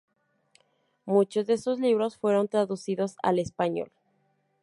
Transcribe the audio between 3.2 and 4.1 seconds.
al español.